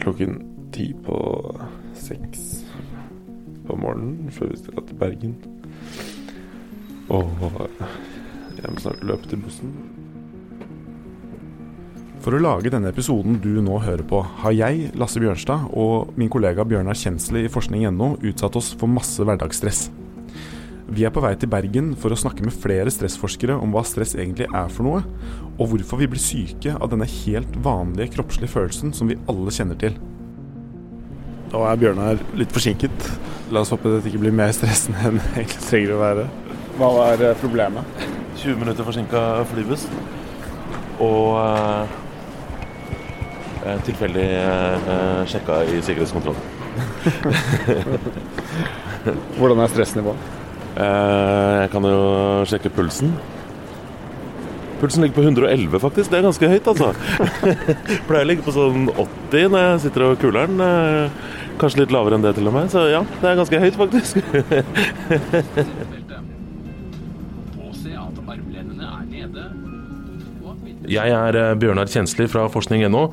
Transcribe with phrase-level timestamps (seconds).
[0.00, 0.38] klokken
[0.74, 1.18] ti på
[1.96, 2.64] seks
[3.66, 5.36] på morgenen før vi skal til Bergen.
[7.12, 7.30] Og
[8.56, 9.74] jeg må snart løpe til bussen.
[12.24, 16.30] For å lage denne episoden du nå hører på, har jeg, Lasse Bjørnstad, og min
[16.32, 19.86] kollega Bjørnar Kjensli i forskning.no utsatt oss for masse hverdagsstress.
[20.86, 24.12] Vi er på vei til Bergen for å snakke med flere stressforskere om hva stress
[24.14, 25.00] egentlig er for noe,
[25.56, 29.80] og hvorfor vi blir syke av denne helt vanlige kroppslige følelsen som vi alle kjenner
[29.80, 29.96] til.
[31.50, 33.10] Nå er Bjørnar litt forsinket.
[33.50, 36.28] La oss håpe dette ikke blir mer stressende enn det egentlig trenger å være.
[36.78, 38.06] Hva var eh, problemet?
[38.44, 39.88] 20 minutter forsinka flybuss.
[41.02, 41.28] Og
[43.66, 46.42] eh, tilfeldig eh, sjekka i sikkerhetskontrollen.
[49.38, 50.35] Hvordan er stressnivået?
[50.76, 51.98] Eh, jeg kan jo
[52.48, 53.14] sjekke pulsen.
[54.80, 56.10] Pulsen ligger på 111, faktisk.
[56.12, 56.92] Det er ganske høyt, altså.
[58.08, 60.60] Pleier å ligge på sånn 80 når jeg sitter og kuler den.
[61.56, 62.68] kanskje litt lavere enn det, til og med.
[62.72, 64.20] Så ja, det er ganske høyt, faktisk.
[70.86, 73.06] Jeg er eh, Bjørnar Kjensli fra forskning.no.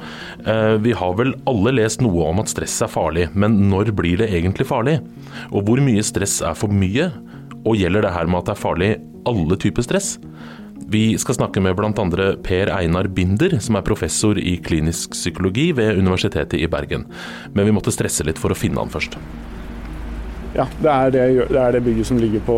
[0.45, 4.21] Eh, Vi har vel alle lest noe om at stress er farlig, men når blir
[4.21, 4.99] det egentlig farlig?
[5.51, 7.09] Og hvor mye stress er for mye?
[7.63, 8.91] Og gjelder det her med at det er farlig
[9.29, 10.17] alle typer stress?
[10.93, 11.91] Vi skal snakke med bl.a.
[12.43, 17.07] Per Einar Binder, som er professor i klinisk psykologi ved Universitetet i Bergen.
[17.53, 19.15] Men vi måtte stresse litt for å finne han først.
[20.53, 22.57] Ja, det er det, det, er det bygget som ligger på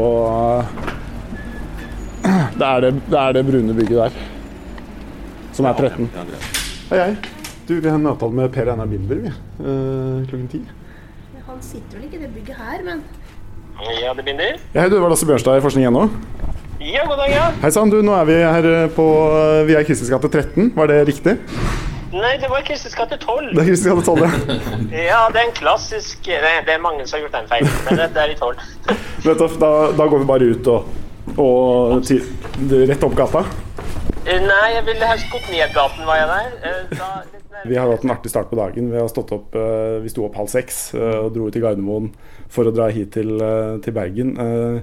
[2.60, 4.18] det er det, det er det brune bygget der.
[5.56, 6.10] Som er 13.
[6.90, 7.12] Hei, hei.
[7.66, 9.30] Du, vi har en avtale med Per Einar Binder vi.
[9.30, 10.60] eh, klokken ti.
[11.46, 13.06] Han sitter vel ikke i det bygget her, men
[14.02, 14.56] Ja, det binder.
[14.74, 16.06] Ja, hei, du, det var Lasse Bjørnstad i Forskning NO.
[16.80, 17.48] Ja, god dag, ja.
[17.64, 19.06] Hei sann, du, nå er vi her eh, på
[19.68, 21.36] Vi er Kristins gate 13, var det riktig?
[22.16, 23.52] Nei, det var Kristins gate 12.
[23.56, 24.58] Det er Kristins gate 12, ja.
[25.10, 28.00] Ja, det er en klassisk Nei, det er mange som har gjort den feilen, men
[28.00, 28.66] det, det er i 12.
[29.28, 30.92] Vet du, da, da går vi bare ut og,
[31.42, 32.22] og til,
[32.86, 33.44] rett opp gata.
[34.26, 36.54] Eh, Nei, jeg ville helst gått ned gaten, var jeg der.
[36.72, 37.16] Eh, Da.
[37.66, 38.90] Vi har hatt en artig start på dagen.
[38.92, 41.64] Vi har stått opp, eh, vi sto opp halv seks eh, og dro ut til
[41.64, 42.12] Gardermoen
[42.52, 44.36] for å dra hit til, eh, til Bergen.
[44.40, 44.82] Eh,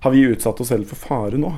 [0.00, 1.50] Har vi utsatt oss selv for fare nå?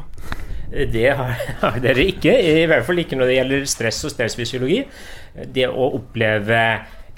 [0.73, 4.81] Det har, har dere ikke, i hvert fall ikke når det gjelder stress og stressfysiologi.
[5.55, 6.59] Det å oppleve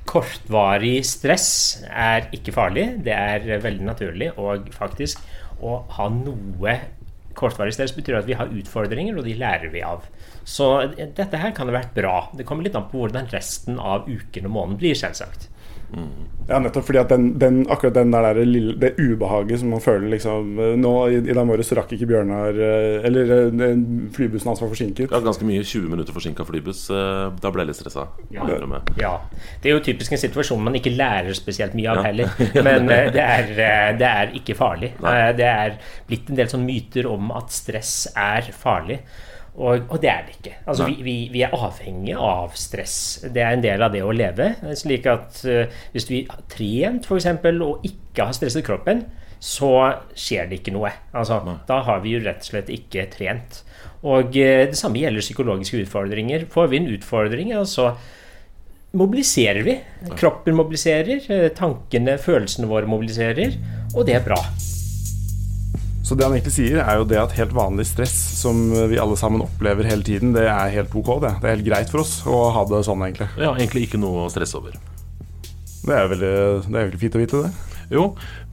[0.05, 1.49] kortvarig stress
[1.89, 2.91] er ikke farlig.
[3.07, 4.33] Det er veldig naturlig.
[4.37, 5.23] Og faktisk
[5.65, 6.77] å ha noe
[7.35, 10.05] kortvarig stress betyr at vi har utfordringer, og de lærer vi av.
[10.45, 12.29] Så dette her kan ha vært bra.
[12.37, 15.49] Det kommer litt an på hvordan resten av uken og måneden blir, selvsagt.
[16.49, 19.81] Ja, nettopp fordi at den, den, akkurat den der, der lille, det ubehaget som man
[19.81, 23.79] føler liksom eh, Nå i, i dag morges rakk ikke Bjørnar eh, Eller eh,
[24.13, 25.13] flybussen hans var forsinket.
[25.15, 26.83] Ja, ganske mye 20 minutter forsinka flybuss.
[27.41, 28.07] Da ble jeg litt stressa.
[28.35, 28.45] Ja.
[29.01, 29.15] Ja.
[29.63, 32.35] Det er jo typisk en situasjon man ikke lærer spesielt mye av heller.
[32.67, 33.55] Men det er,
[34.01, 34.93] det er ikke farlig.
[35.05, 35.15] Nei.
[35.39, 35.79] Det er
[36.11, 39.01] blitt en del sånn myter om at stress er farlig.
[39.55, 40.55] Og, og det er det ikke.
[40.67, 42.97] Altså, vi, vi, vi er avhengige av stress.
[43.31, 44.51] Det er en del av det å leve.
[44.79, 47.29] Slik at uh, hvis vi har trent f.eks.
[47.63, 49.05] og ikke har stresset kroppen,
[49.39, 49.71] så
[50.19, 50.91] skjer det ikke noe.
[51.15, 51.39] Altså,
[51.69, 53.63] da har vi jo rett og slett ikke trent.
[54.03, 56.49] Og uh, det samme gjelder psykologiske utfordringer.
[56.51, 57.93] Får vi en utfordring, altså
[58.95, 59.79] mobiliserer vi.
[60.19, 63.59] Kroppen mobiliserer, eh, tankene, følelsene våre mobiliserer,
[63.95, 64.39] og det er bra.
[66.05, 68.59] Så det han egentlig sier, er jo det at helt vanlig stress som
[68.91, 71.31] vi alle sammen opplever hele tiden, det er helt ok, det.
[71.41, 73.31] Det er helt greit for oss å ha det sånn, egentlig.
[73.41, 74.77] Ja, egentlig ikke noe å stresse over.
[75.85, 76.35] Det er jo veldig,
[76.67, 77.73] det er veldig fint å vite, det.
[77.95, 78.05] Jo,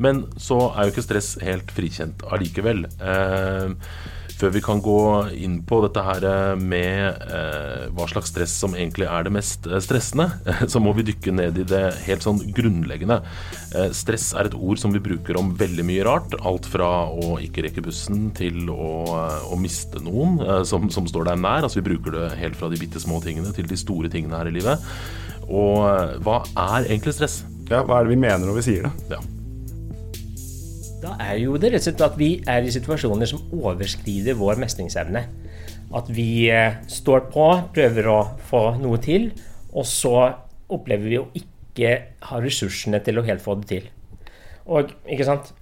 [0.03, 2.85] men så er jo ikke stress helt frikjent allikevel.
[2.87, 3.75] Eh,
[4.41, 4.99] før vi kan gå
[5.37, 6.25] inn på dette her
[6.57, 10.29] med eh, hva slags stress som egentlig er det mest eh, stressende,
[10.71, 13.19] så må vi dykke ned i det helt sånn grunnleggende.
[13.77, 16.33] Eh, stress er et ord som vi bruker om veldig mye rart.
[16.47, 21.09] Alt fra å ikke rekke bussen til å, eh, å miste noen eh, som, som
[21.09, 21.67] står deg nær.
[21.67, 24.49] Altså Vi bruker det helt fra de bitte små tingene til de store tingene her
[24.49, 24.89] i livet.
[25.51, 27.43] Og eh, hva er egentlig stress?
[27.69, 29.15] Ja, Hva er det vi mener når vi sier det?
[29.15, 29.21] Ja.
[31.01, 34.59] Da er jo det rett og slett at vi er i situasjoner som overskrider vår
[34.61, 35.23] mestringsevne.
[35.97, 39.31] At vi eh, står på, prøver å få noe til,
[39.73, 40.13] og så
[40.71, 41.95] opplever vi å ikke
[42.29, 43.89] ha ressursene til å helt få det til.
[44.69, 44.93] Og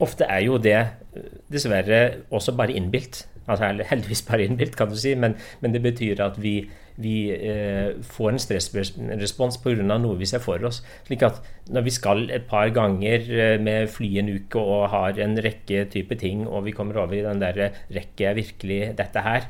[0.04, 2.02] ofte er jo det eh, dessverre
[2.36, 3.24] også bare innbilt.
[3.50, 6.54] Altså, heldigvis bare innbilt, kan du si, men, men det betyr at vi,
[7.02, 9.88] vi eh, får en stressrespons pga.
[9.90, 10.84] noe vi ser for oss.
[11.08, 11.42] Slik at
[11.74, 15.88] når vi skal et par ganger eh, med fly en uke og har en rekke
[15.94, 19.50] type ting, og vi kommer over i den der rekke jeg virkelig dette her,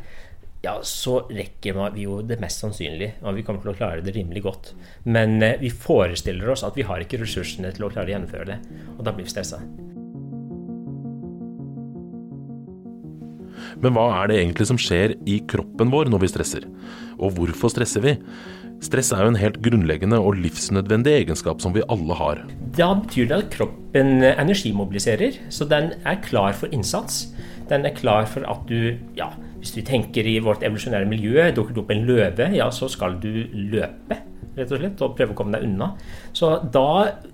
[0.61, 4.15] ja, så rekker vi jo det mest sannsynlig, og vi kommer til å klare det
[4.15, 4.73] rimelig godt.
[5.07, 8.51] Men eh, vi forestiller oss at vi har ikke ressursene til å klare å gjennomføre
[8.53, 8.59] det,
[8.97, 9.63] og da blir vi stressa.
[13.81, 16.65] Men hva er det egentlig som skjer i kroppen vår når vi stresser?
[17.19, 18.15] Og hvorfor stresser vi?
[18.83, 22.45] Stress er jo en helt grunnleggende og livsnødvendig egenskap som vi alle har.
[22.77, 27.27] Da betyr det at kroppen energimobiliserer, så den er klar for innsats.
[27.69, 29.27] Den er klar for at du, ja,
[29.59, 33.19] hvis du tenker i vårt evolusjonære miljø, dukker det opp en løve, ja, så skal
[33.19, 34.23] du løpe
[34.59, 35.91] rett og slett, og prøve å komme deg unna.
[36.35, 36.89] Så da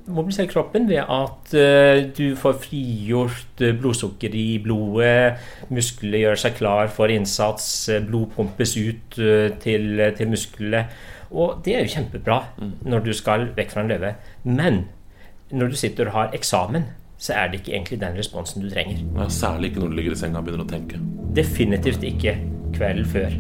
[0.06, 5.42] mobiliserer kroppen ved at uh, du får frigjort uh, blodsukker i blodet,
[5.74, 9.20] musklene gjør seg klar for innsats, uh, blod pumpes ut
[9.64, 10.86] til, til musklene.
[11.36, 12.76] Og det er jo kjempebra mm.
[12.86, 14.14] når du skal vekk fra en løve.
[14.46, 14.86] Men
[15.52, 16.88] når du sitter og har eksamen,
[17.18, 19.02] så er det ikke egentlig den responsen du trenger.
[19.18, 21.02] Ja, særlig ikke når du ligger i senga og begynner å tenke.
[21.36, 22.38] Definitivt ikke
[22.76, 23.38] kvelden før.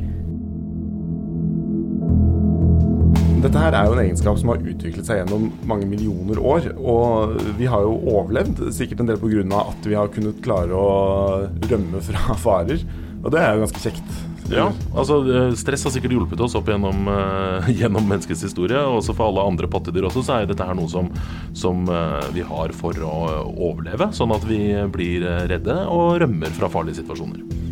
[3.45, 6.71] Dette her er jo en egenskap som har utviklet seg gjennom mange millioner år.
[6.81, 9.59] Og vi har jo overlevd, sikkert en del pga.
[9.61, 12.81] at vi har kunnet klare å rømme fra farer.
[13.21, 14.15] Og det er jo ganske kjekt.
[14.49, 15.19] Ja, altså
[15.57, 18.81] stress har sikkert hjulpet oss opp gjennom, uh, gjennom menneskets historie.
[18.81, 21.11] Og også for alle andre pattedyr også, så er dette her noe som,
[21.53, 23.13] som uh, vi har for å
[23.53, 24.09] overleve.
[24.17, 27.64] Sånn at vi blir redde og rømmer fra farlige situasjoner.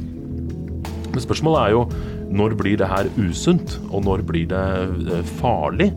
[1.14, 1.84] Men spørsmålet er jo
[2.34, 4.64] når blir det her usunt, og når blir det
[5.12, 5.92] uh, farlig?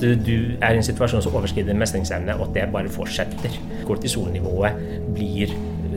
[0.00, 3.54] Du, du er i en situasjon som overskrider mestringsevne, og at det bare fortsetter.
[3.86, 4.82] Kortisolnivået
[5.14, 5.54] blir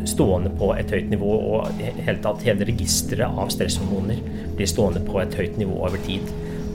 [0.08, 4.22] stående på et høyt nivå, og helt tatt hele registeret av stresshormoner
[4.56, 6.30] blir stående på et høyt nivå over tid.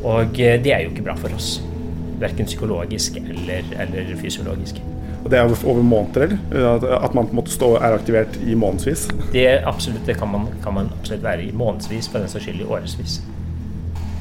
[0.04, 1.56] Og eh, det er jo ikke bra for oss.
[2.20, 4.82] Verken psykologisk eller, eller fysiologisk.
[5.24, 6.98] Og det er over måneder, eller?
[7.00, 9.06] At man på en måte står, er aktivert i månedsvis?
[9.32, 12.60] Det, absolutt, det kan man, kan man absolutt være i månedsvis, for den saks skyld
[12.60, 13.22] i årevis.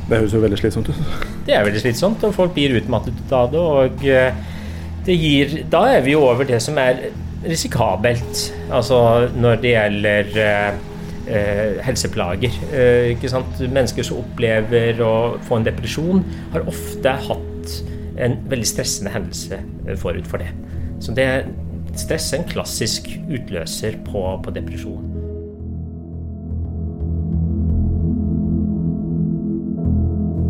[0.09, 1.27] Det høres jo veldig slitsomt ut.
[1.47, 3.59] Det er veldig slitsomt, og folk blir utmattet av det.
[3.59, 4.41] Og eh,
[5.03, 7.09] det gir Da er vi jo over det som er
[7.43, 8.47] risikabelt.
[8.71, 10.81] Altså når det gjelder eh,
[11.27, 12.59] eh, helseplager.
[12.71, 13.59] Eh, ikke sant?
[13.59, 15.13] Mennesker som opplever å
[15.47, 16.23] få en depresjon,
[16.53, 17.75] har ofte hatt
[18.23, 20.51] en veldig stressende hendelse eh, forut for det.
[21.01, 21.27] Så det,
[21.99, 25.13] stress er en klassisk utløser på, på depresjon.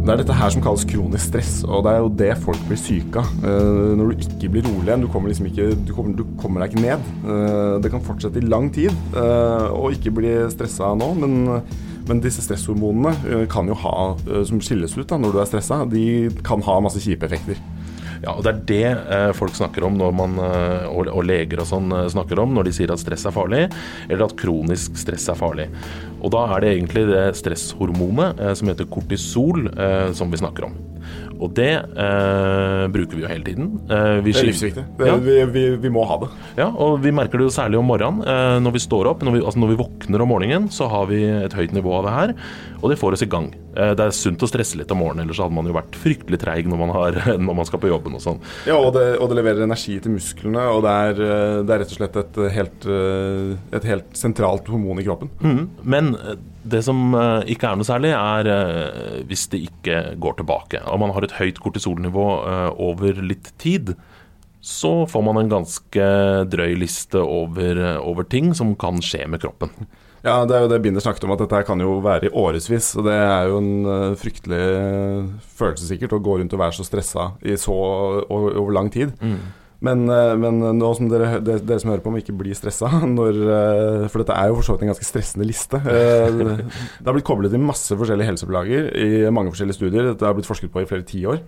[0.03, 2.79] Det er dette her som kalles kronisk stress, og det er jo det folk blir
[2.79, 3.29] syke av.
[3.39, 6.59] Uh, når du ikke blir rolig igjen, du kommer liksom ikke du kommer, du kommer
[6.59, 7.05] deg ikke ned.
[7.23, 11.37] Uh, det kan fortsette i lang tid uh, ikke bli stressa nå, men,
[12.09, 13.95] men disse stresshormonene kan jo ha,
[14.43, 16.05] som skilles ut da, når du er stressa, de
[16.43, 17.63] kan ha masse kjipe effekter.
[18.23, 21.59] Ja, og Det er det eh, folk snakker om, når man, eh, og, og, leger
[21.59, 23.65] og sånn eh, snakker om, når de sier at stress er farlig,
[24.07, 25.67] eller at kronisk stress er farlig.
[26.23, 29.67] Og Da er det egentlig det stresshormonet som heter kortisol,
[30.15, 30.77] som vi snakker om.
[31.39, 33.71] Og det eh, bruker vi jo hele tiden.
[33.88, 34.85] Eh, det er livsviktig.
[35.00, 35.17] Det, ja.
[35.21, 36.29] vi, vi, vi, må ha det.
[36.59, 38.23] Ja, og vi merker det jo særlig om morgenen.
[38.27, 41.09] Eh, når vi står opp, når vi, altså når vi våkner om morgenen, så har
[41.11, 42.38] vi et høyt nivå av det her.
[42.83, 43.51] Og det får oss i gang.
[43.73, 46.39] Eh, det er sunt å stresse litt om morgenen, ellers hadde man jo vært fryktelig
[46.44, 46.83] treig når,
[47.45, 48.41] når, man skal på jobben og sånn.
[48.69, 51.83] Ja, og det, og det, leverer energi til musklene, og det er, eh, det er
[51.83, 55.31] rett og slett et helt, eh, et helt sentralt hormon i kroppen.
[55.41, 55.63] Mm.
[55.95, 56.13] Men
[56.63, 57.15] det som
[57.50, 60.81] ikke er noe særlig, er hvis det ikke går tilbake.
[60.88, 62.27] Om man har et høyt kortisolnivå
[62.82, 63.96] over litt tid,
[64.63, 66.05] så får man en ganske
[66.48, 69.74] drøy liste over, over ting som kan skje med kroppen.
[70.24, 72.93] Ja, det er jo det Binder snakket om, at dette kan jo være i årevis.
[72.96, 74.62] Og det er jo en fryktelig
[75.60, 77.75] følelse sikkert å gå rundt og være så stressa i så
[78.32, 79.12] over lang tid.
[79.20, 79.41] Mm.
[79.83, 82.87] Men, uh, men, nå som dere, dere, dere, som hører på, må ikke bli stressa.
[83.17, 83.41] Når,
[84.13, 85.81] for dette er jo for så vidt en ganske stressende liste.
[85.83, 90.13] det har blitt koblet til masse forskjellige helseplager i mange forskjellige studier.
[90.13, 91.43] Dette har blitt forsket på i flere tiår.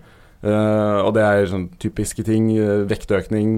[0.46, 2.50] Og det er sånn typiske ting.
[2.90, 3.54] Vektøkning,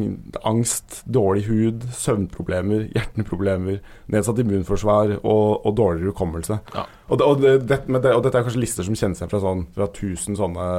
[0.46, 3.80] angst, dårlig hud, søvnproblemer, hjerteproblemer,
[4.14, 6.60] nedsatt immunforsvar og, og dårligere hukommelse.
[6.76, 6.86] Ja.
[7.08, 9.90] Og, og, det, det, og, dette er kanskje lister som kjenner seg fra, sånn, fra
[9.90, 10.70] 1000 sånne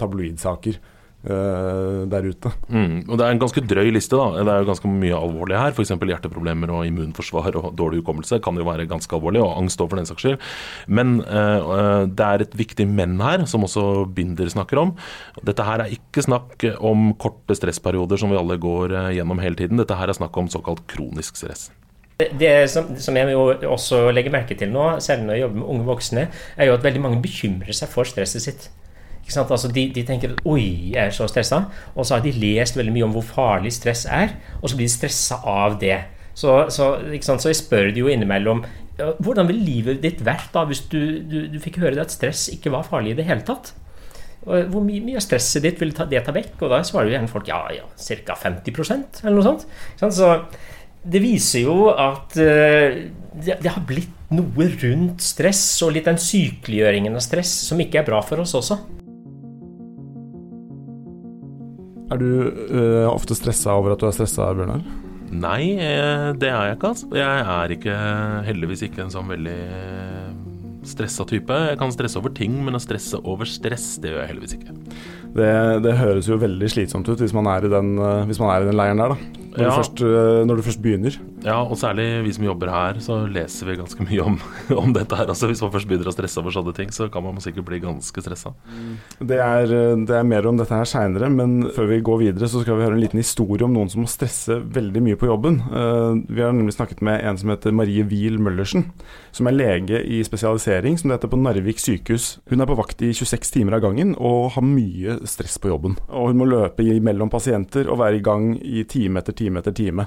[0.00, 0.80] tabloidsaker.
[1.20, 2.48] Uh, der ute.
[2.72, 4.16] Mm, og Det er en ganske drøy liste.
[4.16, 5.74] da Det er jo ganske mye alvorlig her.
[5.76, 5.92] F.eks.
[5.92, 10.00] hjerteproblemer og immunforsvar og dårlig hukommelse kan jo være ganske alvorlig, og angst òg for
[10.00, 10.38] den saks skyld.
[10.88, 14.94] Men uh, det er et viktig men her, som også Binder snakker om.
[15.44, 19.76] Dette her er ikke snakk om korte stressperioder som vi alle går gjennom hele tiden.
[19.76, 21.68] Dette her er snakk om såkalt kronisk stress.
[22.40, 25.70] Det som, som, jeg jo også legger merke til nå, selv når jeg jobber med
[25.74, 28.70] unge voksne, er jo at veldig mange bekymrer seg for stresset sitt.
[29.36, 32.76] Altså de, de, tenker at 'oi, jeg er så stressa', og så har de lest
[32.76, 35.98] veldig mye om hvor farlig stress er, og så blir de stressa av det.
[36.34, 38.64] Så, så, så, jeg spør de jo innimellom
[39.00, 42.72] hvordan ville livet ditt vært da hvis du, du, du fikk høre at stress ikke
[42.74, 43.72] var farlig i det hele tatt?
[44.40, 46.54] Hvor mye, mye av stresset ditt vil det ta vekk?
[46.62, 47.84] Og da svarer jo gjerne folk ja, ja,
[48.24, 48.36] ca.
[48.40, 49.66] 50% eller noe sånt.
[50.00, 50.30] Så
[51.00, 57.16] det viser jo at det, det, har blitt noe rundt stress, og litt den sykeliggjøringen
[57.16, 58.78] av stress, som ikke er bra for oss også.
[62.10, 64.82] Er du uh, ofte stressa over at du er stressa, Bjørnar?
[65.30, 66.88] Nei, eh, det er jeg ikke.
[66.90, 67.08] Altså.
[67.14, 67.98] Jeg er ikke,
[68.48, 69.58] heldigvis ikke en sånn veldig
[70.90, 71.54] stressa type.
[71.68, 74.74] Jeg kan stresse over ting, men å stresse over stress, det gjør jeg heldigvis ikke.
[75.38, 75.52] Det,
[75.86, 77.92] det høres jo veldig slitsomt ut hvis man er i den,
[78.26, 79.39] hvis man er i den leiren der, da.
[79.50, 79.70] Når, ja.
[79.70, 81.16] du først, eh, når, du først, begynner.
[81.42, 84.36] Ja, og særlig vi som jobber her, så leser vi ganske mye om,
[84.82, 85.26] om dette her.
[85.32, 87.80] Altså, hvis man først begynner å stresse over sånne ting, så kan man sikkert bli
[87.82, 88.52] ganske stressa.
[89.18, 92.50] Det, er, eh, det er mer om dette her seinere, men før vi går videre,
[92.50, 95.30] så skal vi høre en liten historie om noen som må stresse veldig mye på
[95.30, 95.58] jobben.
[95.72, 98.86] Uh, vi har nemlig snakket med en som heter Marie Wiel Møllersen,
[99.34, 102.30] som er lege i spesialisering, som det heter på Narvik sykehus.
[102.50, 105.98] Hun er på vakt i 26 timer av gangen og har mye stress på jobben.
[106.08, 109.76] Og hun må løpe mellom pasienter og være i gang i time etter time etter
[109.76, 110.06] time.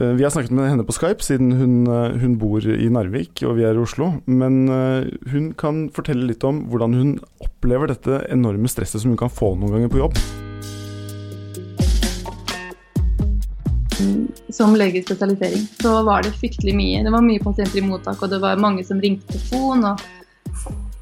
[0.00, 3.44] Eh, vi har snakket med henne på Skype, siden hun, eh, hun, bor i Narvik
[3.46, 4.10] og vi er i Oslo.
[4.26, 7.12] Men eh, hun kan fortelle litt om hvordan hun
[7.44, 10.18] opplever dette enorme stresset som hun kan få noen ganger på jobb.
[14.54, 17.06] Som lege i spesialisering så var det fryktelig mye.
[17.06, 19.86] Det var mye pasienter i mottak, og det var mange som ringte telefon.
[19.86, 20.02] og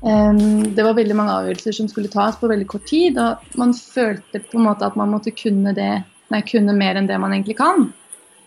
[0.05, 3.21] um, Det var veldig mange avgjørelser som skulle tas på veldig kort tid.
[3.21, 5.91] Og man følte på en måte at man måtte kunne det
[6.33, 7.91] Nei, kunne mer enn det man egentlig kan.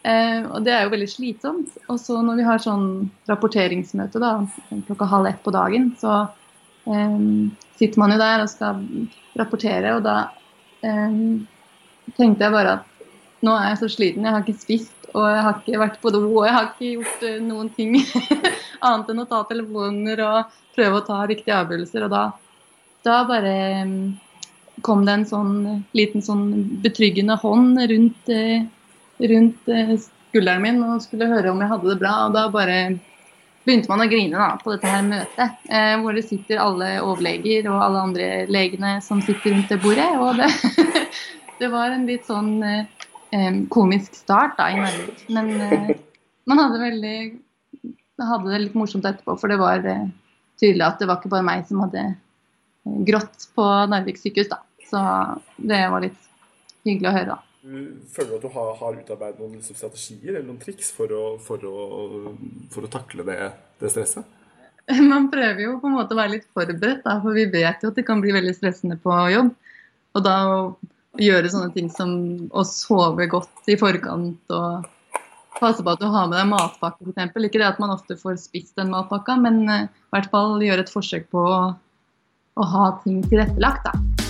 [0.06, 1.78] Eh, og det er jo veldig slitsomt.
[1.90, 2.88] Og så når vi har sånn
[3.30, 4.38] rapporteringsmøte da,
[4.88, 6.24] klokka halv ett på dagen, så
[6.90, 7.20] eh,
[7.80, 8.82] sitter man jo der og skal
[9.38, 10.18] rapportere, og da
[10.86, 11.22] eh,
[12.18, 12.92] tenkte jeg bare at
[13.46, 16.12] nå er jeg så sliten, jeg har ikke spist, og jeg har ikke vært på
[16.14, 17.94] do, og jeg har ikke gjort uh, noen ting
[18.86, 22.08] annet enn å ta telefoner og prøve å ta riktige avgjørelser.
[22.08, 22.24] Og da,
[23.06, 23.54] da bare
[24.86, 25.56] kom det en sånn
[25.98, 26.46] liten sånn
[26.84, 28.68] betryggende hånd rundt, eh,
[29.32, 29.96] rundt eh,
[30.30, 32.16] skulderen min og skulle høre om jeg hadde det bra.
[32.28, 32.80] Og da bare
[33.66, 37.70] begynte man å grine da, på dette her møtet, eh, hvor det sitter alle overleger
[37.72, 40.10] og alle andre legene som sitter rundt det bordet.
[40.22, 40.50] Og det,
[41.62, 45.26] det var en litt sånn eh, komisk start da, i Narvik.
[45.34, 45.96] Men eh,
[46.46, 47.18] man hadde, veldig,
[48.22, 50.06] hadde det litt morsomt etterpå, for det var eh,
[50.62, 52.06] tydelig at det var ikke bare meg som hadde
[53.08, 54.62] grått på Narvik sykehus, da.
[54.90, 55.02] Så
[55.58, 56.30] det var litt
[56.86, 57.42] hyggelig å høre, da.
[58.14, 61.24] Føler du at du har, har utarbeidet noen liksom, strategier eller noen triks for å,
[61.42, 61.76] for å,
[62.74, 63.38] for å takle det,
[63.82, 64.28] det, stresset?
[65.12, 67.90] Man prøver jo på en måte å være litt forberedt, da, for vi vet jo
[67.90, 69.56] at det kan bli veldig stressende på jobb.
[70.16, 70.36] Og da
[71.20, 72.12] gjøre sånne ting som
[72.54, 74.86] å sove godt i forkant og
[75.56, 77.40] passe på at du har med deg matpakke f.eks.
[77.48, 80.84] Ikke det at man ofte får spist den matpakka, men uh, i hvert fall gjøre
[80.86, 81.58] et forsøk på å
[82.56, 84.25] å ha ting tilrettelagt, da.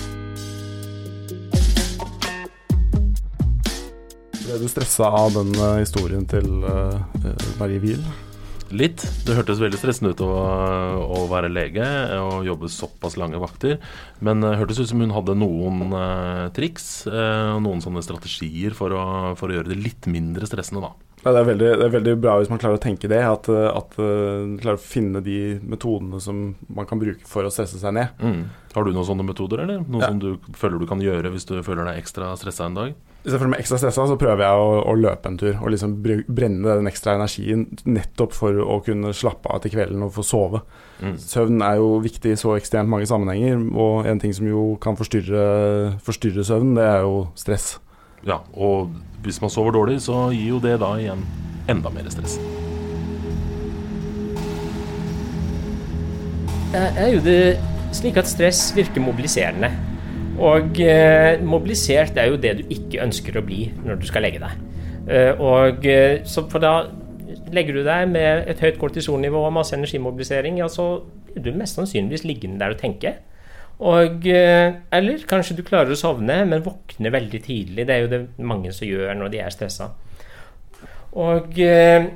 [4.56, 6.96] Ble du stressa av den uh, historien til uh,
[7.58, 8.00] Marie Wiel?
[8.72, 9.02] Litt.
[9.26, 10.30] Det hørtes veldig stressende ut å,
[11.04, 11.84] å, være lege
[12.22, 13.76] og jobbe såpass lange vakter.
[14.24, 18.96] Men det hørtes ut som hun hadde noen uh, triks og noen sånne strategier for
[18.96, 19.02] å,
[19.36, 21.20] for å, gjøre det litt mindre stressende, da.
[21.20, 23.20] Ja, det, er veldig, det, er veldig, bra hvis man klarer å tenke det.
[23.28, 27.76] At, at uh, klarer å finne de metodene som man kan bruke for å stresse
[27.82, 28.24] seg ned.
[28.24, 28.46] Mm.
[28.72, 29.84] Har du noen sånne metoder, eller?
[29.84, 30.08] Noe ja.
[30.08, 32.96] som du føler du kan gjøre hvis du føler deg ekstra stressa en dag?
[33.26, 35.56] Hvis jeg føler meg ekstra stressa, så prøver jeg å, å, løpe en tur.
[35.58, 40.12] Og liksom brenne den ekstra energien nettopp for å kunne slappe av til kvelden og
[40.14, 40.60] få sove.
[41.02, 41.16] Mm.
[41.18, 44.94] Søvn er jo viktig i så ekstremt mange sammenhenger, og en ting som jo kan
[44.94, 45.42] forstyrre,
[46.06, 47.66] forstyrre søvn, det er jo stress.
[48.22, 48.94] Ja, og
[49.26, 51.26] hvis man sover dårlig, så gir jo det da igjen
[51.66, 52.38] enda mer stress.
[56.70, 57.40] Det er jo det
[57.90, 59.74] slik at stress virker mobiliserende.
[60.36, 64.42] Og eh, mobilisert er jo det du ikke ønsker å bli når du skal legge
[64.42, 64.64] deg.
[65.08, 66.74] Eh, og eh, så for da
[67.54, 71.78] legger du deg med et høyt kortisonnivå og masse energimobilisering, ja, så blir du mest
[71.78, 73.14] sannsynligvis liggende der og tenke.
[73.76, 77.86] Og, eh, eller kanskje du klarer å sovne, men våkner veldig tidlig.
[77.86, 79.90] Det er jo det mange som gjør når de er stressa.
[81.16, 82.10] Og eh,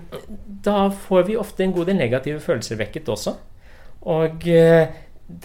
[0.65, 3.37] da får vi ofte en god del negative følelser vekket også.
[4.13, 4.45] Og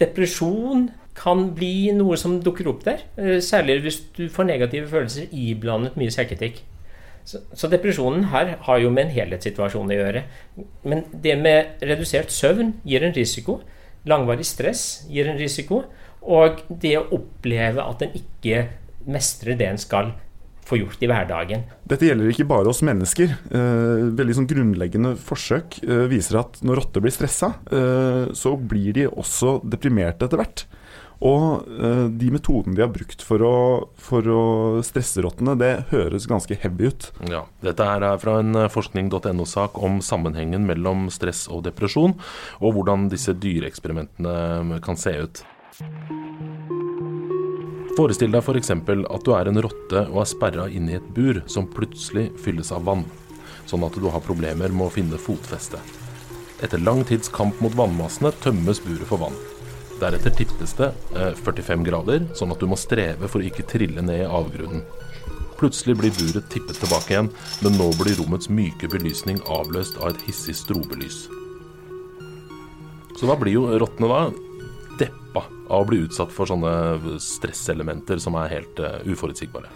[0.00, 3.04] depresjon kan bli noe som dukker opp der.
[3.40, 6.60] Særlig hvis du får negative følelser iblandet mye selvkritikk.
[7.26, 10.22] Så, så, depresjonen her har jo med en helhetssituasjon å gjøre.
[10.86, 13.58] Men det med redusert søvn gir en risiko.
[14.06, 15.82] Langvarig stress gir en risiko.
[16.22, 18.68] Og det å oppleve at en ikke
[19.10, 20.14] mestrer det en skal,
[20.66, 21.60] få gjort i hverdagen.
[21.86, 23.36] Dette gjelder ikke bare oss mennesker.
[23.54, 28.96] Eh, veldig sånn grunnleggende forsøk eh, viser at når rotter blir stressa, eh, så blir
[28.96, 30.64] de også deprimerte etter hvert.
[31.24, 33.56] Og uh, de metodene de har brukt for å,
[33.96, 34.42] for å
[34.84, 37.08] stresse rottene, det høres ganske heavy ut.
[37.30, 42.18] Ja, Dette er fra en eh, forskning.no-sak om sammenhengen mellom stress og depresjon,
[42.60, 45.44] og hvordan disse dyreeksperimentene kan se ut.
[47.96, 48.74] Forestill deg f.eks.
[48.76, 52.74] at du er en rotte og er sperra inn i et bur som plutselig fylles
[52.76, 53.06] av vann,
[53.64, 55.80] sånn at du har problemer med å finne fotfeste.
[56.60, 59.55] Etter lang tids kamp mot vannmassene tømmes buret for vann.
[59.96, 64.04] Deretter tippes det eh, 45 grader, sånn at du må streve for å ikke trille
[64.04, 64.84] ned i avgrunnen.
[65.56, 67.30] Plutselig blir buret tippet tilbake igjen,
[67.64, 71.22] men nå blir rommets myke belysning avløst av et hissig strobelys.
[73.16, 74.20] Så da blir jo rottene da
[75.00, 79.72] deppa av å bli utsatt for sånne stresselementer som er helt uh, uforutsigbare.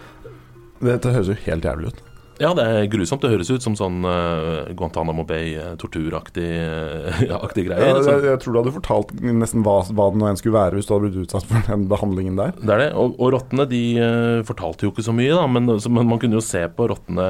[0.81, 2.05] Dette høres jo helt jævlig ut.
[2.41, 3.21] Ja, det er grusomt.
[3.21, 7.91] Det høres ut som sånn uh, Guantánamo Bay-torturaktig uh, aktig greier.
[7.91, 8.15] Ja, liksom.
[8.17, 10.89] jeg, jeg tror du hadde fortalt nesten hva, hva det nå enn skulle være hvis
[10.89, 12.55] du hadde blitt utsatt for den behandlingen der.
[12.57, 12.89] Det er det.
[12.97, 16.21] Og, og rottene de uh, fortalte jo ikke så mye, da, men, så, men man
[16.23, 17.27] kunne jo se på rottene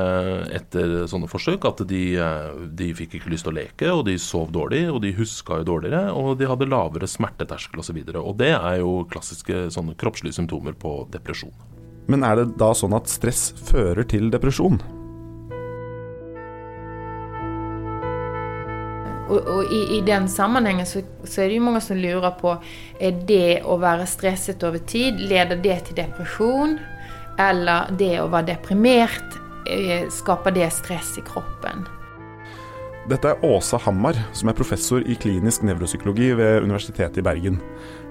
[0.55, 4.15] etter sånne forsøk at de, uh, de fikk ikke lyst til å leke, og de
[4.21, 7.99] sov dårlig, og de huska jo dårligere, og de hadde lavere smerteterskel osv.
[7.99, 11.51] Og, så og det er jo klassiske sånne kroppslige symptomer på depresjon.
[12.11, 14.79] Men er det da sånn at stress fører til depresjon?
[19.31, 22.57] Og, og i, i, den sammenhengen så, så, er det jo mange som lurer på
[22.99, 26.75] er det å være stresset over tid, leder det til depresjon?
[27.39, 29.39] Eller det å være deprimert,
[29.71, 31.87] eh, skaper det stress i kroppen?
[33.09, 37.57] Dette er Åsa Hammar, som er professor i klinisk nevropsykologi ved Universitetet i Bergen.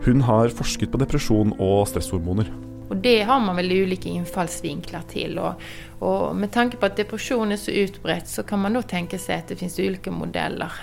[0.03, 2.49] Hun har forsket på depresjon og stresshormoner.
[2.91, 5.39] Og det har man vel ulike innfallsvinkler til.
[5.39, 5.61] Og,
[6.03, 9.45] og, med tanke på at depresjon er så utbredt, så kan man da tenke seg
[9.45, 10.75] at det finnes ulike modeller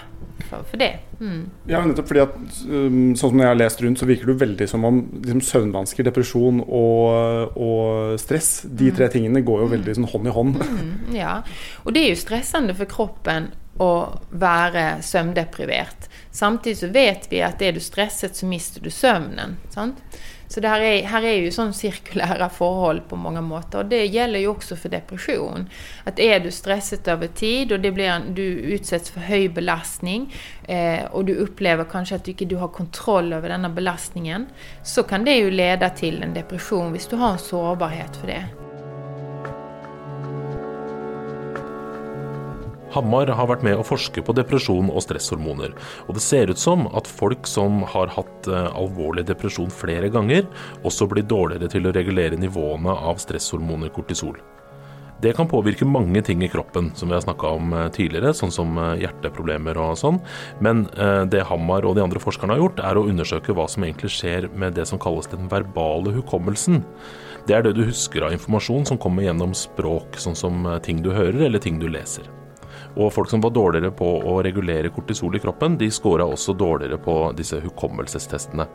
[0.48, 0.94] for, for det.
[1.20, 1.50] Mm.
[1.68, 2.38] Ja, nettopp fordi at
[2.70, 6.08] um, sånn som jeg har lest rundt, så virker det veldig som om liksom, søvnvansker,
[6.08, 10.62] depresjon og, og stress, de tre tingene går jo veldig sånn hånd i hånd.
[10.64, 11.40] Mm, ja,
[11.84, 13.52] og det er jo stressende for kroppen
[13.84, 13.92] å
[14.32, 16.08] være søvndeprivert.
[16.34, 19.58] Samtidig så vet vi at er du stresset, så mister du søvnen.
[19.74, 20.02] sant?
[20.48, 23.84] Så det her er, her er jo sånn sirkulære forhold på mange måter.
[23.84, 25.68] Og det gjelder jo også for depresjon.
[26.08, 30.30] At er du stresset over tid, og en, du utsettes for høy belastning,
[30.68, 34.48] eh, og du opplever kanskje at du ikke har kontroll over denne belastningen,
[34.84, 38.67] så kan det jo lede til en depresjon hvis du har en sårbarhet for det.
[42.98, 45.76] Hammar har vært med å forske på depresjon og stresshormoner,
[46.08, 50.48] og det ser ut som at folk som har hatt uh, alvorlig depresjon flere ganger,
[50.88, 54.40] også blir dårligere til å regulere nivåene av stresshormoner kortisol.
[55.22, 58.54] Det kan påvirke mange ting i kroppen, som vi har snakka om uh, tidligere, sånn
[58.54, 60.18] som uh, hjerteproblemer og sånn,
[60.64, 60.88] men
[61.30, 64.50] det Hammar og de andre forskerne har gjort, er å undersøke hva som egentlig skjer
[64.58, 66.82] med det som kalles den verbale hukommelsen.
[67.50, 71.14] Det er det du husker av informasjon som kommer gjennom språk, sånn som ting du
[71.14, 72.26] hører eller ting du leser.
[72.98, 76.98] Og folk som var dårligere på å regulere kortisol i kroppen, de scora også dårligere
[76.98, 78.66] på disse hukommelsestestene.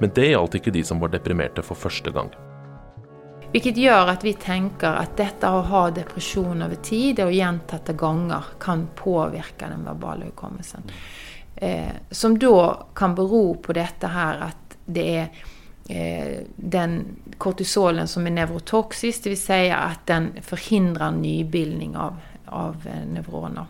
[0.00, 2.32] Men det gjaldt ikke de som var deprimerte for første gang.
[3.52, 8.54] Hvilket gjør at vi tenker at dette å ha depresjon over tid og gjentatte ganger
[8.60, 10.88] kan påvirke den verbale hukommelsen.
[11.56, 15.28] Eh, som da kan bero på dette her at det er
[15.88, 16.98] eh, den
[17.38, 19.44] kortisolen som er nevrotoksisk, dvs.
[19.46, 23.66] Si at den forhindrer nybildning av av eh, nevroner.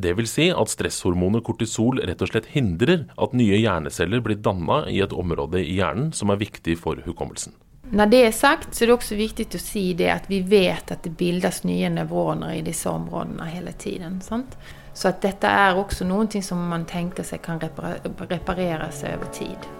[0.00, 4.86] Det vil si at stresshormonet kortisol rett og slett hindrer at nye hjerneceller blir danna
[4.88, 7.52] i et område i hjernen som er viktig for hukommelsen.
[7.90, 10.92] Når det er sagt, så er det også viktig å si det at vi vet
[10.94, 14.20] at det bildes nye nevroner i disse områdene hele tiden.
[14.22, 14.54] Sant?
[14.94, 19.70] Så at dette er også noe som man tenker seg kan reparere seg over tid.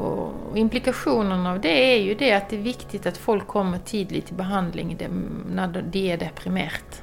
[0.00, 4.24] Och implikationen av det er ju det at det er viktig at folk kommer tidlig
[4.28, 7.02] til behandling når de er deprimert.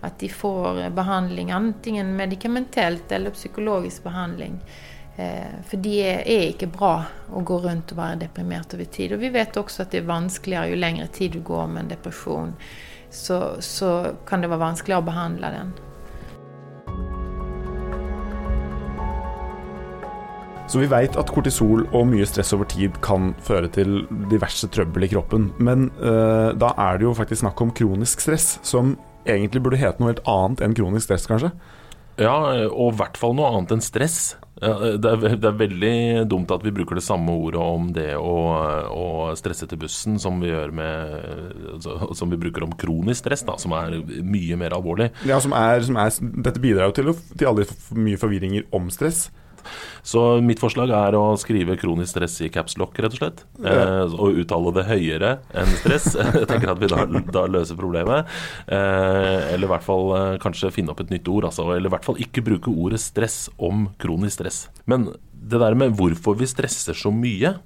[0.00, 4.60] At de får behandling antingen medikamentelt eller psykologisk behandling.
[5.16, 6.92] Eh, for det er ikke bra
[7.34, 9.12] å gå rundt og være deprimert over tid.
[9.12, 11.92] Og vi vet også at det er vanskeligere jo lengre tid du går med en
[11.92, 12.54] depresjon,
[13.10, 13.92] så, så
[14.28, 15.76] kan det være vanskeligere å behandle den.
[20.68, 25.06] Så vi veit at kortisol og mye stress over tid kan føre til diverse trøbbel
[25.06, 25.48] i kroppen.
[25.64, 30.02] Men uh, da er det jo faktisk snakk om kronisk stress, som egentlig burde hete
[30.02, 31.54] noe helt annet enn kronisk stress, kanskje?
[32.18, 32.34] Ja,
[32.66, 34.36] og i hvert fall noe annet enn stress.
[34.58, 34.66] Det,
[35.06, 35.94] er, det, er, veldig
[36.26, 38.32] dumt at vi bruker det samme ordet om det å,
[38.90, 39.04] å
[39.38, 41.84] stresse til bussen som vi med
[42.18, 45.12] Som vi bruker om kronisk stress, da, som er mye mer alvorlig.
[45.30, 46.10] Ja, som er, som er,
[46.42, 49.28] Dette bidrar jo til, til alle mye forvirringer om stress.
[50.08, 53.44] Så mitt forslag er å skrive kronisk stress i capslock, rett og slett.
[53.60, 53.74] Ja.
[54.04, 56.10] Eh, og uttale det høyere enn stress.
[56.38, 57.04] Jeg tenker at vi da,
[57.34, 58.28] da løser problemet.
[58.66, 61.50] Eh, eller i hvert fall eh, kanskje finne opp et nytt ord.
[61.50, 64.62] Altså, eller i hvert fall ikke bruke ordet stress om kronisk stress.
[64.88, 65.10] Men
[65.48, 67.56] det der med hvorfor vi stresser så mye,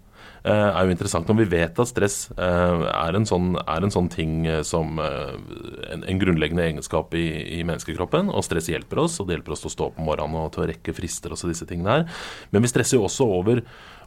[0.51, 4.09] er jo interessant når vi vet at stress eh, er en sånn, er en sånn
[4.11, 7.27] ting eh, som en, en grunnleggende egenskap i,
[7.59, 8.31] i, menneskekroppen.
[8.33, 10.53] Og stress hjelper oss, og det hjelper oss til å stå opp om morgenen og
[10.55, 12.25] til å rekke frister og disse tingene her.
[12.51, 13.63] Men vi stresser jo også over,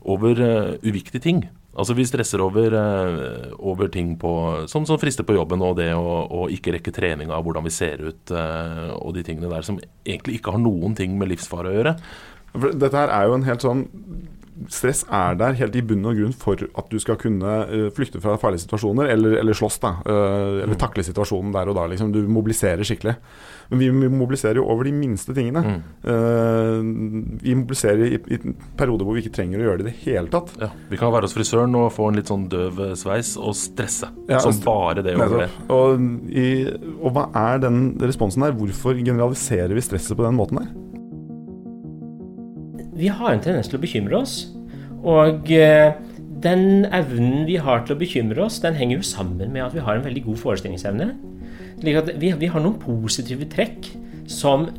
[0.05, 1.45] over uh, uviktige ting.
[1.75, 4.31] Altså Vi stresser over, uh, over ting på,
[4.71, 8.03] som, som, frister på jobben, og det å, ikke rekke trening av hvordan vi ser
[8.05, 11.75] ut, uh, og de tingene der som egentlig ikke har noen ting med livsfare å
[11.75, 11.97] gjøre.
[12.55, 13.81] Dette her er jo en helt sånn
[14.71, 18.21] stress er der helt i bunn og grunn for at du skal kunne uh, flykte
[18.23, 19.97] fra farlige situasjoner, eller, eller slåss, da.
[20.07, 20.81] Uh, eller mm.
[20.81, 21.85] takle situasjonen der og da.
[21.91, 22.13] Liksom.
[22.15, 23.17] Du mobiliserer skikkelig.
[23.71, 25.63] Men vi mobiliserer jo over de minste tingene.
[25.65, 25.81] Mm.
[26.05, 28.39] Uh, vi mobiliserer i, i,
[28.77, 30.53] perioder hvor vi ikke trenger å gjøre det i det hele tatt.
[30.61, 34.11] Ja, vi kan være hos frisøren og få en litt sånn døv sveis og stresse.
[34.31, 35.51] Ja, som bare det over det.
[35.73, 36.47] Og, i,
[37.01, 38.55] og hva er den responsen der?
[38.55, 40.73] Hvorfor generaliserer vi stresset på den måten der?
[42.95, 44.35] Vi har en tendens til å bekymre oss.
[45.05, 45.93] Og eh,
[46.45, 49.83] den evnen vi har til å bekymre oss, den henger jo sammen med at vi
[49.83, 51.11] har en veldig god forestillingsevne.
[51.81, 53.91] Slik at vi, har noen positive trekk
[54.31, 54.69] som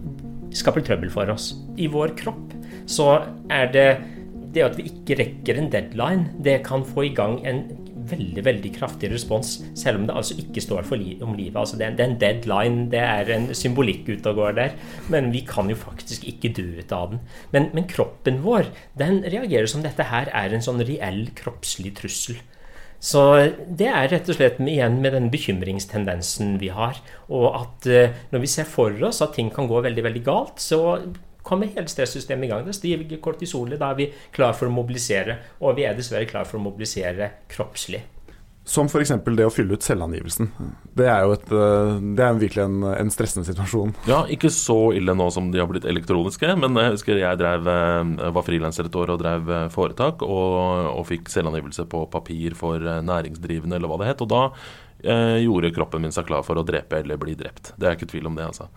[0.56, 1.52] skaper trøbbel for oss.
[1.76, 2.54] I vår kropp
[2.88, 3.18] så
[3.52, 3.88] er det
[4.56, 7.66] det at vi ikke rekker en deadline, det kan få i gang en
[8.10, 11.58] veldig veldig kraftig respons, selv om det altså ikke står li om livet.
[11.60, 14.76] Altså det, er, det, er en deadline, det er en symbolikk ute og går der.
[15.12, 17.22] Men vi kan jo faktisk ikke dø ut av den.
[17.52, 22.38] Men, men kroppen vår den reagerer som dette her er en sånn reell kroppslig trussel.
[23.02, 23.22] Så
[23.68, 26.98] det er rett og slett igjen med den bekymringstendensen vi har.
[27.28, 30.62] Og at uh, når vi ser for oss at ting kan gå veldig, veldig galt,
[30.62, 30.80] så
[31.46, 32.66] kommer hele stressystemet i gang.
[32.66, 35.38] Da stiger kortisolet, da er vi klar for å mobilisere.
[35.62, 38.02] Og vi er dessverre klar for å mobilisere kroppslig.
[38.66, 39.12] Som f.eks.
[39.22, 40.48] det å fylle ut selvangivelsen.
[40.98, 43.92] Det er jo et, eh, det er virkelig en, en, stressende situasjon.
[44.10, 47.70] Ja, ikke så ille nå som de har blitt elektroniske, men jeg husker jeg drev,
[47.70, 52.58] eh, var frilanser et år og drev eh, foretak, og, og fikk selvangivelse på papir
[52.58, 54.26] for næringsdrivende, eller hva det het.
[54.26, 54.42] Og da
[55.04, 57.74] gjorde kroppen min seg klar for å drepe eller bli drept.
[57.76, 58.68] Det er ikke tvil om det, altså.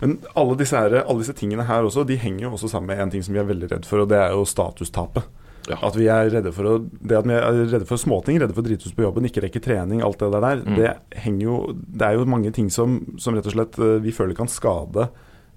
[0.00, 3.04] Men alle disse, her, alle disse tingene her også, de henger jo også sammen med
[3.04, 5.28] en ting som vi er veldig redd for, og det er jo statustapet.
[5.68, 5.78] Ja.
[5.84, 8.64] At vi er redde for å, det at vi er redde for småting, redde for
[8.64, 10.76] drithus på jobben, ikke rekke trening, alt det der, mm.
[10.78, 14.14] det henger jo Det er jo mange ting som, som rett og slett eh, vi
[14.14, 15.08] føler kan skade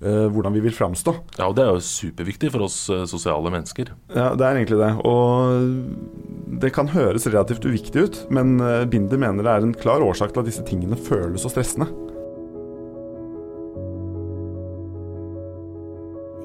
[0.02, 1.14] hvordan vi vil framstå.
[1.38, 3.92] Ja, og det er jo superviktig for oss uh, sosiale mennesker.
[4.16, 4.92] Ja, det er egentlig det.
[5.06, 10.02] Og det kan høres relativt uviktig ut, men uh, Binder mener det er en klar
[10.02, 11.90] årsak til at disse tingene føles så stressende.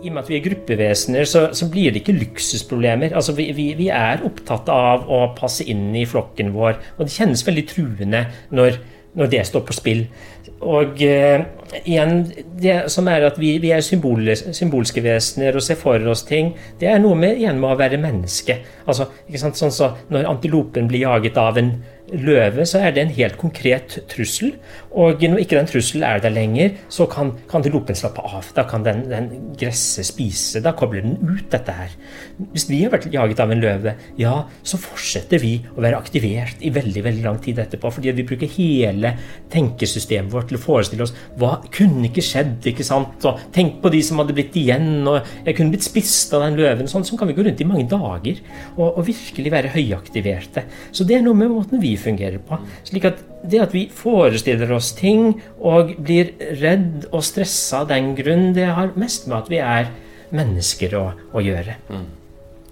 [0.05, 3.17] I og med at vi er gruppevesener, så, så blir det ikke luksusproblemer.
[3.17, 7.17] Altså, vi, vi, vi, er opptatt av å passe inn i flokken vår, og det
[7.17, 8.23] kjennes veldig truende
[8.55, 8.79] når,
[9.19, 10.05] når det står på spill.
[10.61, 11.03] Og
[11.85, 12.25] igjen,
[12.61, 16.55] det som er at vi, vi er symbol, symbolske vesener og ser for oss ting,
[16.81, 18.61] det er noe med, igjen med å være menneske.
[18.87, 21.73] Altså, ikke sant, sånn så Når antilopen blir jaget av en
[22.13, 24.55] løve, så er det en helt konkret trussel.
[24.97, 28.47] Og når ikke den trusselen er der lenger, så kan, kan lopen slappe av.
[28.57, 30.63] Da kan den, den gresset spise.
[30.65, 31.93] Da kobler den ut dette her.
[32.53, 36.63] Hvis vi har vært jaget av en løve, ja, så fortsetter vi å være aktivert
[36.65, 37.93] i veldig veldig lang tid etterpå.
[37.99, 39.13] Fordi vi bruker hele
[39.53, 43.27] tenkesystemet vårt til å forestille oss hva kunne ikke skjedd, ikke sant?
[43.27, 46.59] Og tenk på de som hadde blitt igjen, og jeg kunne blitt spist av den
[46.61, 46.89] løven.
[46.91, 48.41] Sånn, sånn kan vi gå rundt i mange dager
[48.77, 50.67] og, og virkelig være høyaktiverte.
[50.95, 52.59] Så det er noe med måten vi fungerer på.
[52.87, 58.15] Slik at det at vi forestiller oss ting og blir redd og stressa av den
[58.19, 59.91] grunn, det har mest med at vi er
[60.35, 61.07] mennesker å,
[61.37, 61.77] å gjøre.
[61.93, 62.07] Mm.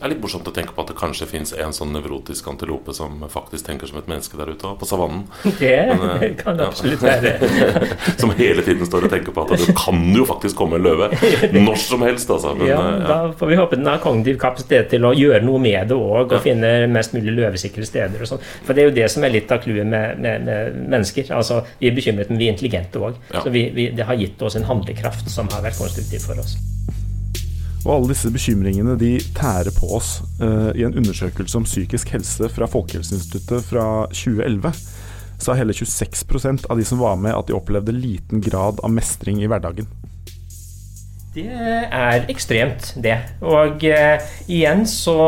[0.04, 3.22] Er litt morsomt å tenke på at det kanskje fins en sånn nevrotisk antilope som
[3.32, 5.22] faktisk tenker som et menneske der ute, på savannen.
[5.62, 6.68] Det Men, eh, kan det ja.
[6.68, 7.30] absolutt være.
[8.20, 11.08] som hele tiden står og tenker på at det kan jo faktisk komme en løve
[11.54, 12.28] når som helst.
[12.34, 12.52] Altså.
[12.58, 15.40] Men, ja, eh, ja, Da får vi håpe den har kognitiv kapasitet til å gjøre
[15.46, 16.42] noe med det òg, og ja.
[16.50, 18.44] finne mest mulig løvesikre steder og sånn.
[18.66, 21.32] For det er jo det som er litt av clouet med, med, med, mennesker.
[21.32, 23.16] Altså, vi er bekymret, men vi er intelligente òg.
[23.38, 26.58] Så vi, vi, det har gitt oss en handlekraft som har vært konstruktiv for oss.
[27.84, 30.16] Og alle disse bekymringene de tærer på oss.
[30.40, 34.72] Uh, I en undersøkelse om psykisk helse fra Folkehelseinstituttet fra 2011
[35.44, 39.42] sa hele 26% av de som var med, at de opplevde liten grad av mestring
[39.42, 39.90] i hverdagen.
[41.34, 43.18] Det er ekstremt, det.
[43.44, 45.18] Og uh, igjen så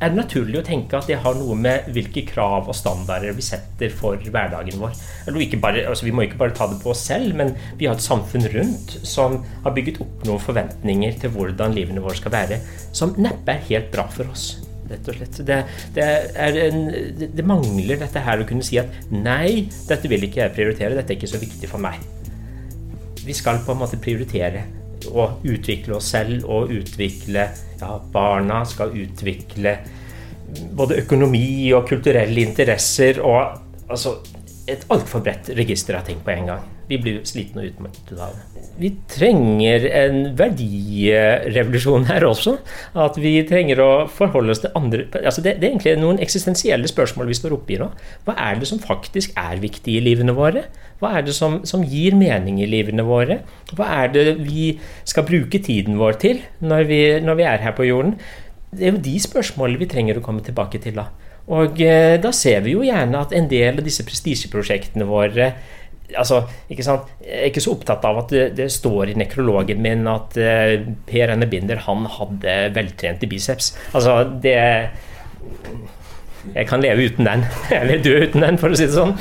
[0.00, 3.44] er det naturlig å tenke at det har noe med hvilke krav og standarder vi
[3.44, 4.96] setter for hverdagen vår.
[5.60, 8.04] Bare, altså vi må ikke bare ta det på oss selv, men vi har et
[8.04, 12.62] samfunn rundt som har bygget opp noen forventninger til hvordan livene våre skal være,
[12.96, 14.54] som neppe er helt bra for oss.
[14.90, 15.42] Rett og slett.
[15.46, 15.60] Det,
[15.94, 16.08] det,
[16.48, 16.80] en,
[17.20, 21.12] det, mangler dette her å kunne si at nei, dette vil ikke jeg prioritere, dette
[21.12, 22.00] er ikke så viktig for meg.
[23.20, 24.64] Vi skal på en måte prioritere
[25.08, 27.46] å utvikle oss selv og utvikle
[27.80, 29.76] ja, barna skal utvikle
[30.76, 34.18] både økonomi og kulturelle interesser og altså
[34.70, 36.66] et altfor bredt register av ting på en gang.
[36.90, 38.64] Vi blir slitne og utmattet av det.
[38.80, 42.56] Vi trenger en verdirevolusjon her også.
[42.98, 46.90] At vi trenger å forholde oss til andre altså det, det, er egentlig noen eksistensielle
[46.90, 47.90] spørsmål vi står oppe i nå.
[48.26, 50.66] Hva er det som faktisk er viktig i livene våre?
[51.00, 53.40] Hva er det som, som gir mening i livene våre?
[53.70, 54.72] Hva er det vi
[55.08, 58.18] skal bruke tiden vår til når vi, når vi er her på jorden?
[58.74, 61.10] Det er jo de spørsmålene vi trenger å komme tilbake til da.
[61.50, 65.52] Og eh, da ser vi jo gjerne at en del av disse prestisjeprosjektene våre
[66.18, 67.10] altså, ikke sant?
[67.24, 70.74] Jeg er ikke så opptatt av at det, det står i nekrologen min at uh,
[71.08, 73.74] Per Enne Binder han hadde veltrente biceps.
[73.92, 74.58] Altså, det
[76.54, 77.44] Jeg kan leve uten den.
[77.80, 79.16] Eller dø uten den, for å si det sånn.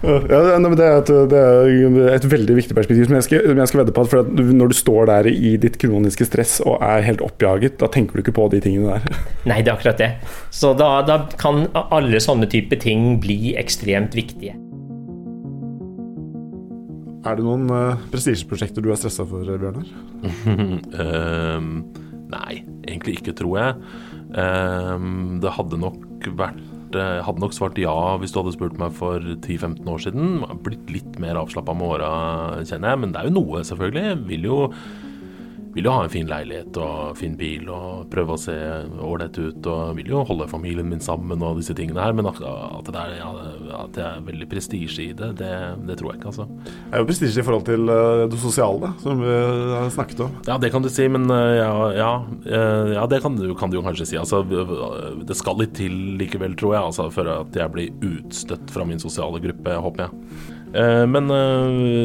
[0.00, 3.82] Ja, det, er et, det, er et, veldig viktig perspektiv som jeg skal, jeg skal
[3.82, 4.04] vedde på.
[4.06, 8.16] at Når du står der i ditt kroniske stress og er helt oppjaget, da tenker
[8.16, 9.20] du ikke på de tingene der.
[9.50, 10.10] Nei, det er akkurat det.
[10.54, 14.56] Så da, da kan alle sånne type ting bli ekstremt viktige.
[17.20, 19.88] Er det noen uh, prestisjeprosjekter du er stressa for, Bjørnar?
[20.96, 21.70] um,
[22.32, 23.94] nei, egentlig ikke, tror jeg.
[24.30, 28.78] Um, det hadde nok vært jeg eh, hadde nok svart ja hvis du hadde spurt
[28.80, 30.40] meg for 10-15 år siden.
[30.64, 32.10] Blitt litt mer avslappa med åra,
[32.66, 33.00] kjenner jeg.
[33.04, 34.02] Men det er jo noe, selvfølgelig.
[34.08, 34.56] Jeg vil jo
[35.74, 38.54] vil jo ha en fin leilighet og fin bil og prøve å se
[39.06, 39.68] ålreit ut.
[39.70, 42.14] Og vil jo holde familien min sammen og disse tingene her.
[42.16, 43.30] Men at det er, ja,
[43.78, 45.52] at det er veldig prestisje i det, det,
[45.86, 46.46] det, tror jeg ikke, altså.
[46.66, 49.36] Det er jo prestisje i forhold til uh, det sosiale, som vi
[49.76, 50.38] har snakket om.
[50.48, 53.70] Ja, det kan du si, men uh, ja, ja, uh, ja, det kan du, kan
[53.70, 54.18] du, jo kanskje si.
[54.20, 58.86] Altså, det skal litt til likevel, tror jeg, altså, for at jeg blir utstøtt fra
[58.88, 60.48] min sosiale gruppe, håper jeg.
[61.10, 61.26] Men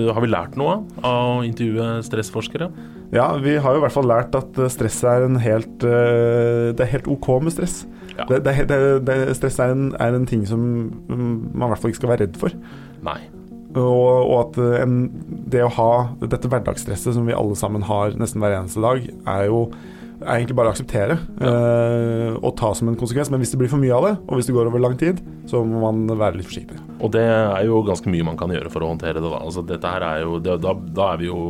[0.10, 2.72] har vi lært noe av å intervjue stressforskere?
[3.14, 6.72] Ja, vi har jo i hvert fall lært at eh, stress er en helt eh,
[6.76, 7.84] Det er helt ok med stress.
[8.16, 8.26] Ja.
[8.30, 10.62] Det, det, det, stress er en, er en, ting som
[11.10, 12.56] man i hvert fall ikke skal være redd for.
[13.06, 13.20] Nei.
[13.76, 14.96] Og, og at eh, en,
[15.52, 15.92] det å ha
[16.24, 19.68] dette hverdagsstresset som vi alle sammen har nesten hver eneste dag, er jo
[20.24, 21.50] er egentlig bare å akseptere ja.
[22.40, 23.28] og ta som en konsekvens.
[23.30, 25.20] Men hvis det blir for mye av det, og hvis det går over lang tid,
[25.50, 26.78] så må man være litt forsiktig.
[27.04, 29.28] Og det er jo ganske mye man kan gjøre for å håndtere det.
[29.28, 31.42] Da, altså, dette her er jo, det, da, da, er vi jo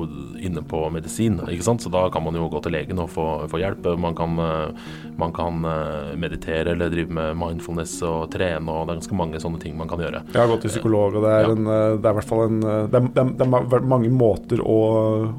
[0.45, 1.85] inne på medisin, ikke sant?
[1.85, 3.87] så da kan man jo gå til legen og få, få hjelp.
[4.01, 8.95] Man kan, eh, man kan, eh, meditere eller drive med mindfulness og trene, og det
[8.95, 10.25] er ganske mange sånne ting man kan gjøre.
[10.33, 11.55] Jeg har gått til psykolog, og det er, ja.
[11.55, 14.79] en, det er, en, det er, det er mange måter å,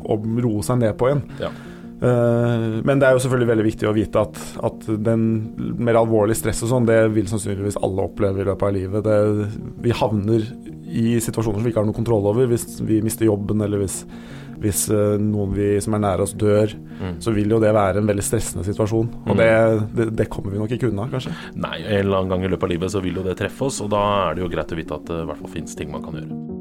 [0.00, 1.26] å roe seg ned på igjen.
[1.42, 1.52] Ja.
[1.96, 5.26] Eh, men det er jo selvfølgelig veldig viktig å vite at, at den
[5.80, 9.06] mer alvorlige stress og sånn, det vil sannsynligvis alle oppleve i løpet av livet.
[9.06, 10.48] Det, vi havner
[10.86, 12.48] i situasjoner som vi ikke har noen kontroll over.
[12.50, 14.02] Hvis vi mister jobben, eller hvis,
[14.62, 17.16] hvis eh, noen vi, som er nære oss, dør, mm.
[17.24, 19.08] så vil jo det være en veldig stressende situasjon.
[19.24, 19.40] Og mm.
[19.40, 19.52] det,
[19.96, 21.32] det, det, kommer vi nok ikke unna, kanskje.
[21.56, 23.80] Nei, en eller annen gang i løpet av livet så vil jo det treffe oss,
[23.84, 25.92] og da er det jo greit å vite at det i hvert fall finnes ting
[25.92, 26.55] man kan gjøre.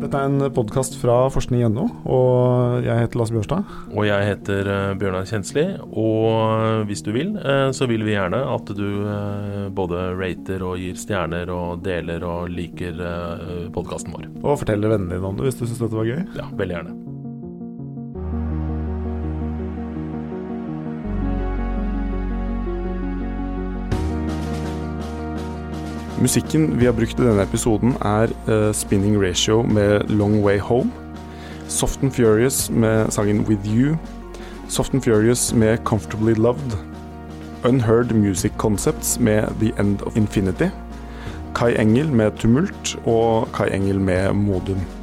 [0.00, 3.74] Dette er en podkast fra forskning.no, og jeg heter Lasse Bjørstad.
[3.92, 5.66] Og jeg heter uh, Bjørnar Kjensli.
[5.92, 10.80] Og hvis du vil, uh, så vil vi gjerne at du uh, både rater og
[10.80, 12.96] gir stjerner og deler og liker
[13.76, 14.30] podkasten vår.
[14.40, 16.24] Og forteller vennene dine om det hvis du syns dette var gøy.
[16.40, 17.09] Ja, veldig gjerne.
[26.20, 30.92] Musikken vi har brukt i denne episoden, er uh, Spinning Ratio med Long Way Home.
[31.68, 33.96] Soft and Furious med sangen With You.
[34.68, 36.76] Soft and Furious med Comfortably Loved.
[37.64, 40.68] Unheard Music Concepts med The End of Infinity.
[41.54, 44.99] Kai Engel med Tumult og Kai Engel med Modum.